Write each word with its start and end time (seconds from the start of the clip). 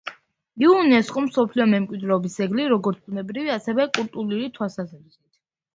იუნესკოს 0.63 1.25
მსოფლიო 1.25 1.67
მემკვიდრეობის 1.73 2.39
ძეგლი, 2.41 2.67
როგორც 2.75 3.05
ბუნებრივი, 3.05 3.53
ასევე 3.61 3.87
კულტურული 4.01 4.53
თვალსაზრისით. 4.59 5.25